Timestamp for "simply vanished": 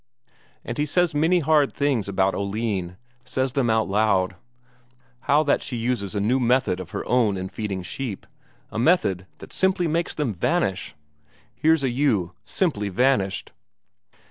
12.43-13.51